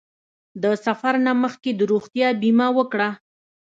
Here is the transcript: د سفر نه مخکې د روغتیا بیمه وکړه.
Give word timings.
د 0.63 0.65
سفر 0.85 1.13
نه 1.25 1.33
مخکې 1.43 1.69
د 1.75 1.81
روغتیا 1.91 2.27
بیمه 2.41 2.67
وکړه. 2.77 3.09